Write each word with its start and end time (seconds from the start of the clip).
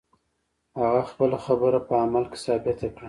هغه 0.79 1.01
خپله 1.11 1.37
خبره 1.45 1.79
په 1.87 1.93
عمل 2.03 2.23
کې 2.31 2.37
ثابته 2.45 2.87
کړه. 2.95 2.99